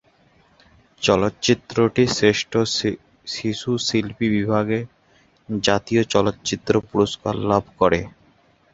চলচ্চিত্রটি 1.01 2.03
শ্রেষ্ঠ 2.15 2.51
শিশুশিল্পী 3.27 4.27
বিভাগে 4.29 4.79
জাতীয় 5.49 6.01
চলচ্চিত্র 6.13 6.73
পুরস্কার 6.89 7.35
লাভ 7.49 7.63
করে। 7.79 7.99